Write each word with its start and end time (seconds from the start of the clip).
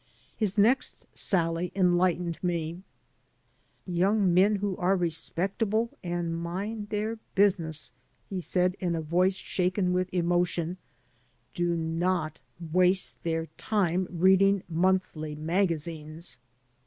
His 0.35 0.57
next 0.57 1.05
sally 1.13 1.71
enlightened 1.75 2.43
me: 2.43 2.81
Young 3.85 4.33
men 4.33 4.55
who 4.55 4.75
are 4.77 4.95
respectable 4.95 5.95
and 6.03 6.35
mind 6.35 6.89
their 6.89 7.19
busi* 7.35 7.59
ness," 7.59 7.91
he 8.27 8.41
said 8.41 8.75
in 8.79 8.95
a 8.95 9.01
voice 9.01 9.35
shaken 9.35 9.93
with 9.93 10.11
emotion, 10.11 10.77
"do 11.53 11.75
not 11.75 12.39
waste 12.73 13.21
their 13.21 13.45
time 13.59 14.07
reading 14.09 14.63
monthly 14.67 15.35
magazines. 15.35 16.39